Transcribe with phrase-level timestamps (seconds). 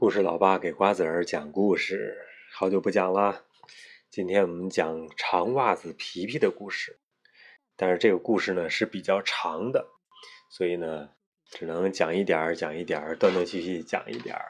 [0.00, 2.16] 故事老爸给瓜子儿讲故事，
[2.54, 3.44] 好久不讲了。
[4.08, 6.98] 今天我们讲长袜子皮皮的故事，
[7.76, 9.88] 但是这个故事呢是比较长的，
[10.48, 11.10] 所以呢
[11.50, 14.48] 只能讲一点儿，讲一点儿，断断续续讲一点儿。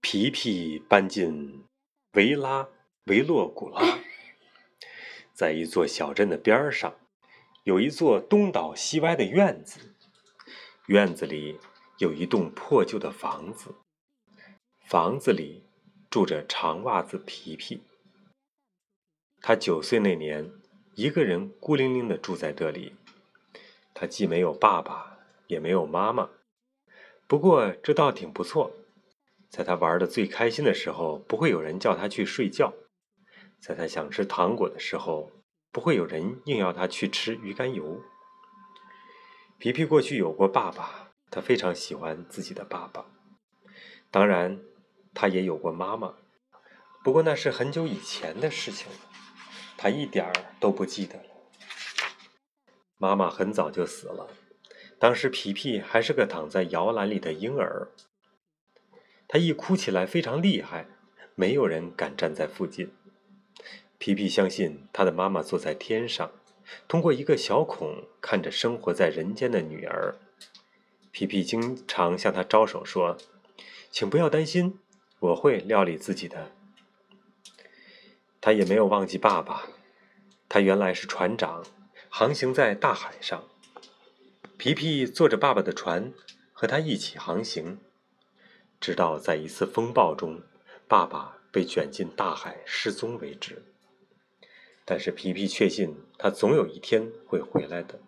[0.00, 1.66] 皮皮搬进
[2.14, 2.68] 维拉
[3.04, 4.00] 维洛古拉，
[5.32, 6.98] 在一座小镇的边上，
[7.62, 9.94] 有一座东倒西歪的院子，
[10.88, 11.60] 院子里。
[11.98, 13.74] 有一栋破旧的房子，
[14.80, 15.64] 房子里
[16.10, 17.82] 住着长袜子皮皮。
[19.40, 20.52] 他九岁那年，
[20.94, 22.96] 一个人孤零零的住在这里。
[23.94, 26.28] 他既没有爸爸，也没有妈妈。
[27.26, 28.74] 不过这倒挺不错，
[29.48, 32.74] 在他玩的最开心的时候，不会有人叫他去睡觉；
[33.58, 35.32] 在他想吃糖果的时候，
[35.72, 38.02] 不会有人硬要他去吃鱼肝油。
[39.56, 41.05] 皮皮过去有过爸爸。
[41.36, 43.04] 他非常喜欢自己的爸爸，
[44.10, 44.58] 当然，
[45.12, 46.14] 他也有过妈妈，
[47.04, 48.98] 不过那是很久以前的事情了，
[49.76, 51.28] 他一点儿都不记得了。
[52.96, 54.30] 妈妈很早就死了，
[54.98, 57.88] 当时皮皮还是个躺在摇篮里的婴儿，
[59.28, 60.86] 他一哭起来非常厉害，
[61.34, 62.94] 没有人敢站在附近。
[63.98, 66.32] 皮皮相信他的妈妈坐在天上，
[66.88, 70.16] 通过一个小孔看着生活在人间的女儿。
[71.16, 73.16] 皮皮经常向他招手说
[73.90, 74.78] ：“请不要担心，
[75.18, 76.52] 我会料理自己的。”
[78.38, 79.66] 他也没有忘记爸爸，
[80.46, 81.64] 他原来是船长，
[82.10, 83.48] 航行在大海上。
[84.58, 86.12] 皮皮坐着爸爸的船，
[86.52, 87.78] 和他一起航行，
[88.78, 90.42] 直到在一次风暴中，
[90.86, 93.64] 爸爸被卷进大海失踪为止。
[94.84, 98.00] 但是皮皮确信，他总有一天会回来的。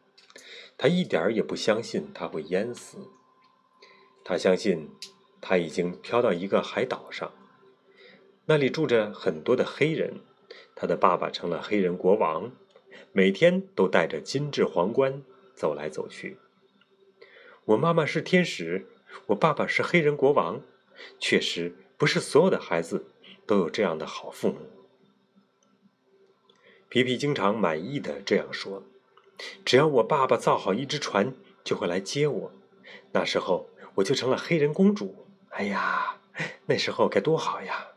[0.78, 2.98] 他一点儿也不相信他会淹死。
[4.24, 4.88] 他相信
[5.40, 7.32] 他已经飘到一个海岛上，
[8.46, 10.20] 那里住着很多的黑人。
[10.74, 12.52] 他的爸爸成了黑人国王，
[13.12, 15.24] 每天都戴着金质皇冠
[15.56, 16.38] 走来走去。
[17.64, 18.86] 我妈妈是天使，
[19.26, 20.62] 我爸爸是黑人国王。
[21.18, 23.06] 确实，不是所有的孩子
[23.44, 24.60] 都有这样的好父母。
[26.88, 28.84] 皮皮经常满意的这样说。
[29.64, 32.52] 只要我爸爸造好一只船，就会来接我。
[33.12, 35.26] 那时候我就成了黑人公主。
[35.50, 36.20] 哎呀，
[36.66, 37.88] 那时候该多好呀！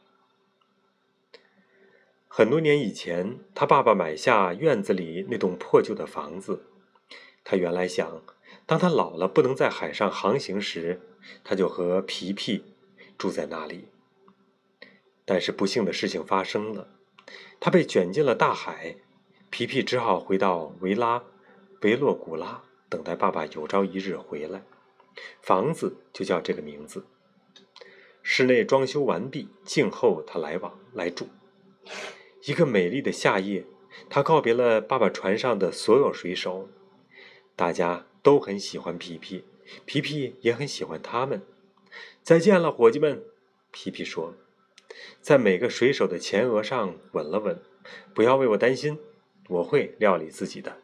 [2.27, 6.65] 很多年以前，他爸爸买下院子里那栋破旧的房子。
[7.43, 8.23] 他原来想，
[8.65, 11.01] 当他老了不能在海上航行时，
[11.43, 12.63] 他就和皮皮
[13.17, 13.89] 住在那里。
[15.25, 16.87] 但是不幸的事情发生了，
[17.59, 18.97] 他被卷进了大海。
[19.49, 21.23] 皮皮只好回到维拉。
[21.81, 24.61] 维洛古拉等待爸爸有朝一日回来，
[25.41, 27.05] 房子就叫这个名字。
[28.21, 31.27] 室内装修完毕，静候他来往来住。
[32.45, 33.65] 一个美丽的夏夜，
[34.09, 36.69] 他告别了爸爸船上的所有水手，
[37.55, 39.43] 大家都很喜欢皮皮，
[39.85, 41.41] 皮皮也很喜欢他们。
[42.21, 43.23] 再见了，伙计们，
[43.71, 44.35] 皮皮说，
[45.19, 47.59] 在每个水手的前额上吻了吻。
[48.13, 48.99] 不要为我担心，
[49.49, 50.77] 我会料理自己的。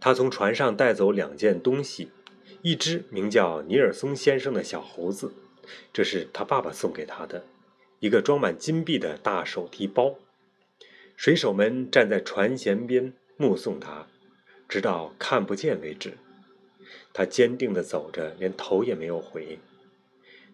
[0.00, 2.10] 他从船上带走两件东西，
[2.62, 5.32] 一只名叫尼尔松先生的小猴子，
[5.92, 7.42] 这是他爸爸送给他的；
[7.98, 10.16] 一个装满金币的大手提包。
[11.16, 14.06] 水手们站在船舷边目送他，
[14.68, 16.16] 直到看不见为止。
[17.12, 19.58] 他坚定地走着，连头也没有回。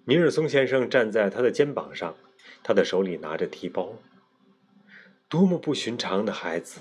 [0.06, 2.16] 尼尔松先生站在他的肩膀上，
[2.62, 3.98] 他的手里拿着提包。
[5.28, 6.80] 多么不寻常的孩子！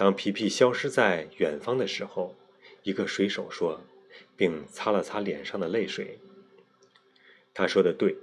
[0.00, 2.34] 当皮皮消失在远方的时候，
[2.84, 3.82] 一个水手说，
[4.34, 6.18] 并擦了擦脸上的泪水。
[7.52, 8.16] 他说的对，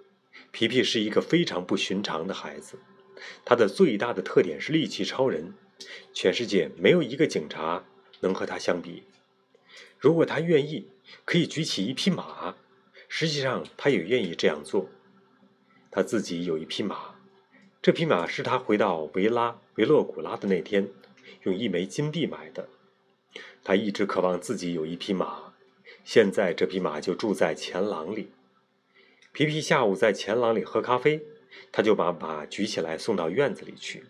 [0.49, 2.79] 皮皮是一个非常不寻常的孩子。
[3.45, 5.53] 他的最大的特点是力气超人，
[6.11, 7.85] 全世界没有一个警察
[8.21, 9.03] 能和他相比。
[9.99, 10.88] 如果他愿意，
[11.25, 12.56] 可以举起一匹马。
[13.07, 14.89] 实际上，他也愿意这样做。
[15.91, 17.13] 他自己有一匹马，
[17.83, 20.89] 这匹马是他回到维拉维洛古拉的那天。
[21.44, 22.69] 用一枚金币买的，
[23.63, 25.53] 他一直渴望自己有一匹马，
[26.03, 28.31] 现在这匹马就住在前廊里。
[29.31, 31.21] 皮皮下午在前廊里喝咖啡，
[31.71, 34.03] 他就把马举起来送到院子里去。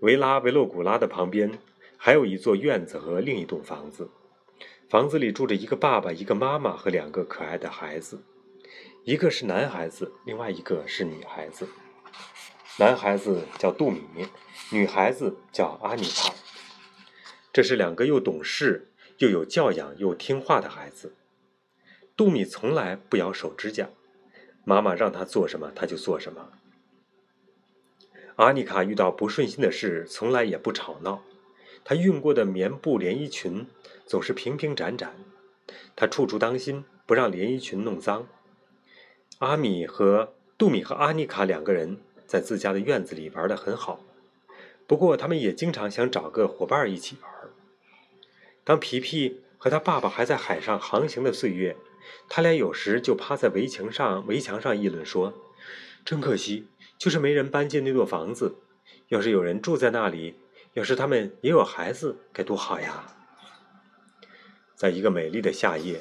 [0.00, 1.58] 维拉维洛古拉的旁边
[1.96, 4.08] 还有一座院子和另一栋房子，
[4.88, 8.22] 房子里住着一个爸爸、一个妈妈和两个可爱的孩子，
[9.04, 11.66] 一个是男孩子，另外一个是女孩子。
[12.78, 14.00] 男孩子叫杜米，
[14.70, 16.32] 女孩子叫阿妮塔。
[17.52, 21.14] 这是两个又懂事又有教养又听话的孩子。
[22.16, 23.90] 杜米从来不咬手指甲，
[24.64, 26.48] 妈妈让他做什么他就做什么。
[28.36, 31.22] 阿妮卡遇到不顺心的事，从来也不吵闹。
[31.84, 33.66] 她熨过的棉布连衣裙
[34.06, 35.14] 总是平平展展，
[35.94, 38.26] 她处处当心不让连衣裙弄脏。
[39.40, 42.00] 阿米和杜米和阿妮卡两个人
[42.32, 44.00] 在自家的院子里玩得很好，
[44.86, 47.30] 不过他们也经常想找个伙伴一起玩。
[48.64, 51.76] 当皮皮和他爸爸还在海上航行的岁月，
[52.30, 55.34] 他俩有时就趴在围墙上围墙上议论说
[56.06, 58.54] ：“真可惜。”就是没人搬进那座房子，
[59.08, 60.36] 要是有人住在那里，
[60.72, 63.14] 要是他们也有孩子，该多好呀！
[64.74, 66.00] 在一个美丽的夏夜，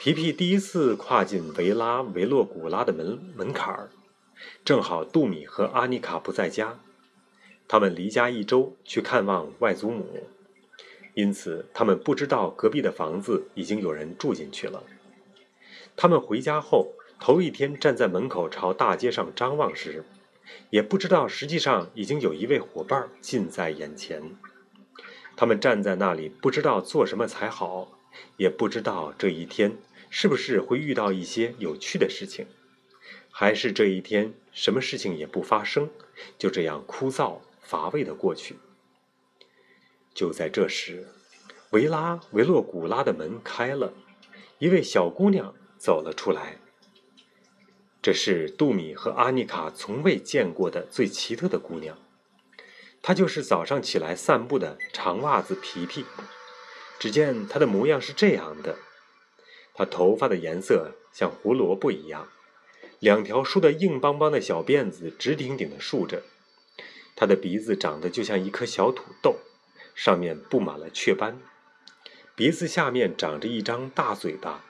[0.00, 3.90] 皮皮第一次跨进维拉维洛古拉的门门槛儿，
[4.64, 6.80] 正好杜米和阿妮卡不在家，
[7.66, 10.28] 他们离家一周去看望外祖母，
[11.14, 14.82] 因此他们不知道隔壁的房子已经有人住进去了。
[15.96, 20.04] 他们回家后，头一天站在门口朝大街上张望时。
[20.70, 24.22] 也不知道，实际上已经有一位伙伴近在眼前。
[25.36, 27.98] 他们站在那里，不知道做什么才好，
[28.38, 29.76] 也不知道这一天
[30.08, 32.46] 是不是会遇到一些有趣的事情，
[33.30, 35.90] 还是这一天什么事情也不发生，
[36.38, 38.56] 就这样枯燥乏味的过去。
[40.14, 41.06] 就在这时，
[41.70, 43.92] 维拉维洛古拉的门开了，
[44.58, 46.58] 一位小姑娘走了出来。
[48.00, 51.98] 这是杜米和阿妮卡从未见过的最奇特的姑娘，
[53.02, 56.04] 她就是早上起来散步的长袜子皮皮。
[56.98, 58.78] 只见她的模样是这样的：
[59.74, 62.28] 她头发的颜色像胡萝卜一样，
[63.00, 66.18] 两条梳得硬邦邦的小辫子直挺挺地竖着；
[67.14, 69.36] 她的鼻子长得就像一颗小土豆，
[69.94, 71.36] 上面布满了雀斑；
[72.34, 74.64] 鼻子下面长着一张大嘴巴，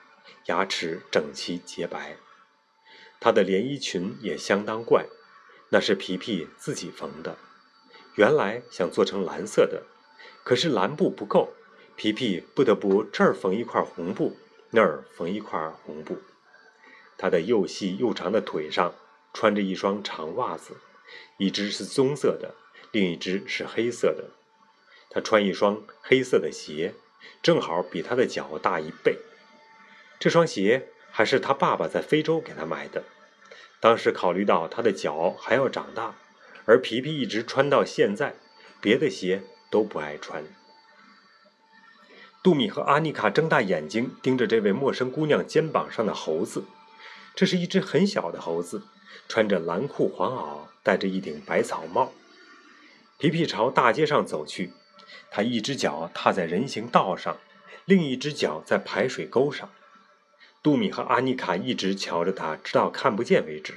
[0.45, 2.17] 牙齿整齐洁白。
[3.19, 5.07] 她的连衣裙也相当怪，
[5.69, 7.37] 那是皮皮自己缝的。
[8.15, 9.83] 原来想做成蓝色的，
[10.43, 11.53] 可是蓝布不够，
[11.95, 14.37] 皮皮不得不这儿缝一块红布，
[14.69, 16.19] 那儿缝一块红布。
[17.19, 18.95] 他的又细又长的腿上
[19.31, 20.77] 穿着一双长袜子，
[21.37, 22.55] 一只是棕色的，
[22.91, 24.31] 另一只是黑色的。
[25.11, 26.95] 他穿一双黑色的鞋，
[27.43, 29.19] 正好比他的脚大一倍。
[30.17, 30.87] 这双鞋。
[31.11, 33.03] 还是他爸爸在非洲给他买的。
[33.79, 36.15] 当时考虑到他的脚还要长大，
[36.65, 38.35] 而皮皮一直穿到现在，
[38.79, 40.43] 别的鞋都不爱穿。
[42.43, 46.63] 杜米和阿妮卡睁大眼睛盯着这位陌生姑娘肩膀上的猴子。
[47.39, 48.81] 这是一只很小的猴子，
[49.29, 52.11] 穿着蓝裤黄袄，戴着一顶白草帽。
[53.17, 54.73] 皮皮朝大街上走去，
[55.31, 57.37] 他一只脚踏在人行道上，
[57.85, 59.69] 另一只脚在排水沟上。
[60.61, 63.75] 杜米和阿妮卡一直瞧着他，直到看不见为止。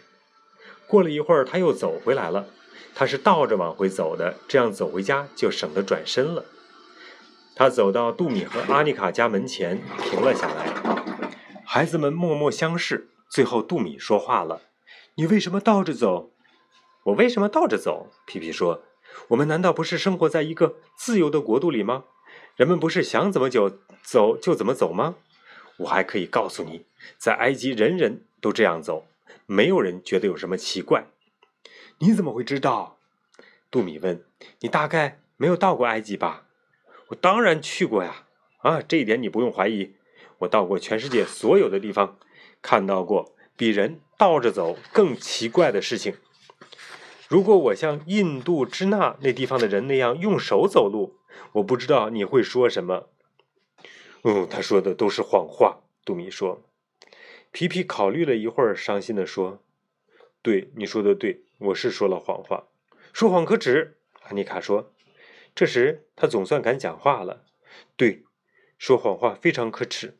[0.88, 2.46] 过了一会儿，他又走回来了。
[2.96, 6.46] 他是倒着往回走的，这样走回家就省得转身了。
[7.54, 10.66] 他走到杜米和阿妮卡家门前，停了下来。
[11.64, 13.06] 孩子们默默相视。
[13.32, 14.60] 最后，杜米说话了
[15.16, 16.32] ：“你为什么倒着走
[17.04, 18.82] ？”“我为什么倒着走？”皮皮说。
[19.28, 22.04] “我们难道不是生活在一个自由的国度里吗？
[22.56, 25.14] 人们不是想怎么就走就怎么走吗？”
[25.80, 26.84] 我还可以告诉你，
[27.16, 29.06] 在埃及人人都这样走，
[29.46, 31.06] 没有人觉得有什么奇怪。
[32.00, 32.98] 你怎么会知道？
[33.70, 34.22] 杜米问。
[34.60, 36.44] 你大概没有到过埃及吧？
[37.08, 38.26] 我当然去过呀！
[38.58, 39.94] 啊，这一点你不用怀疑。
[40.40, 42.18] 我到过全世界所有的地方，
[42.62, 46.14] 看到过比人倒着走更奇怪的事情。
[47.28, 51.18] 如果我像印度支那那地方的人那样用手走路，
[51.52, 53.08] 我不知道你会说什么。
[54.22, 55.80] 嗯，他说的都是谎话。
[56.04, 56.62] 杜米说。
[57.50, 59.62] 皮皮考虑了一会儿，伤心地说
[60.40, 62.64] ：“对，你说的对，我是说了谎话。
[63.12, 64.92] 说谎可耻。”阿尼卡说。
[65.54, 67.44] 这时他总算敢讲话了。
[67.96, 68.24] 对，
[68.78, 70.16] 说谎话非常可耻。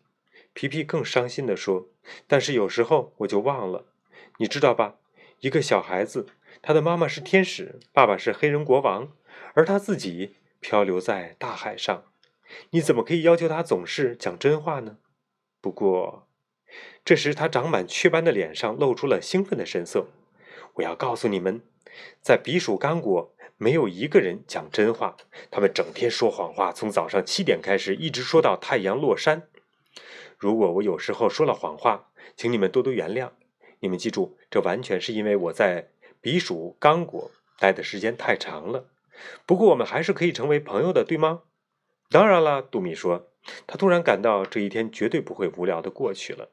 [0.55, 1.89] 皮皮更伤心地说
[2.27, 3.87] ：“但是有时候我就忘了，
[4.39, 4.97] 你知道吧？
[5.41, 6.27] 一个小孩子，
[6.61, 9.13] 他的妈妈是天使，爸爸是黑人国王，
[9.55, 12.05] 而他自己漂流在大海上。”
[12.71, 14.99] 你怎么可以要求他总是讲真话呢？
[15.63, 16.29] 不过，
[17.03, 20.09] 这时他长满雀斑的脸上露出了兴奋的神色。
[20.75, 21.63] 我要告诉你们，
[22.21, 25.17] 在比属刚果，没有一个人讲真话，
[25.51, 29.49] 他们整天说谎话，从早上七点开始，一直说到太阳落山。
[30.43, 33.31] 如果我有时候说了谎话，请你们多多原谅。
[33.79, 37.31] 你们记住，这完全是因为我在比属刚果
[37.61, 38.89] 待的时间太长了。
[39.47, 41.43] 不过，我们还是可以成为朋友的，对吗？
[42.11, 43.29] 当然了，杜米说，
[43.69, 46.49] 他突然感到这一天绝对不会无聊的过去了。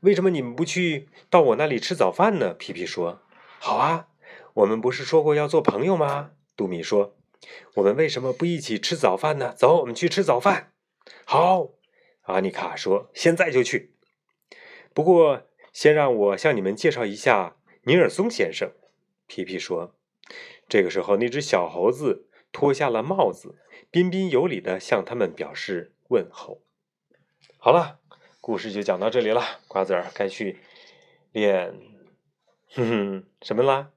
[0.00, 2.52] 为什么你们不去到我那里吃早饭呢？
[2.52, 3.22] 皮皮说
[3.58, 4.08] ：“好啊，
[4.52, 7.16] 我们不是说过要做朋友吗？”杜米说
[7.76, 9.54] ：“我们为什么不一起吃早饭呢？
[9.56, 10.72] 走，我们去吃早饭。”
[11.24, 11.68] 好，
[12.24, 13.94] 阿尼卡说：“现在就去。”
[14.92, 18.72] 不过，先让我向你们介绍一下尼尔松先生。”
[19.26, 19.94] 皮皮说。
[20.66, 23.56] 这个时候，那只小猴子脱下了帽子，
[23.90, 26.62] 彬彬有礼的向他们表示问候。
[27.58, 28.00] 好了，
[28.40, 29.42] 故事就讲到这里了。
[29.68, 30.60] 瓜子儿该去
[31.32, 31.78] 练，
[32.70, 33.90] 哼哼，什么啦？